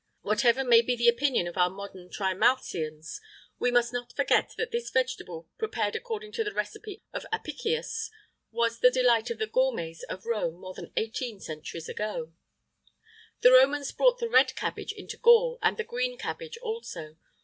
Whatever 0.21 0.63
may 0.63 0.81
be 0.81 0.95
the 0.95 1.07
opinion 1.07 1.45
of 1.45 1.57
our 1.59 1.69
modern 1.69 2.09
Trimalcions, 2.09 3.19
we 3.59 3.69
must 3.69 3.93
not 3.93 4.15
forget 4.15 4.51
that 4.57 4.71
this 4.71 4.89
vegetable, 4.89 5.47
prepared 5.59 5.95
according 5.95 6.31
to 6.31 6.43
the 6.43 6.51
recipe 6.55 7.03
of 7.13 7.23
Apicius, 7.31 8.09
was 8.49 8.79
the 8.79 8.89
delight 8.89 9.29
of 9.29 9.37
the 9.37 9.45
gourmets 9.45 10.01
of 10.09 10.25
Rome 10.25 10.55
more 10.55 10.73
than 10.73 10.91
eighteen 10.97 11.39
centuries 11.39 11.87
ago. 11.87 12.33
The 13.41 13.51
Romans 13.51 13.91
brought 13.91 14.17
the 14.17 14.27
red 14.27 14.55
cabbage 14.55 14.91
into 14.91 15.17
Gaul, 15.17 15.59
and 15.61 15.77
the 15.77 15.83
green 15.83 16.17
cabbage 16.17 16.57
also. 16.63 17.17